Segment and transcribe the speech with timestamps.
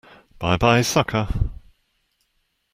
[0.39, 1.27] Bye-bye, sucker!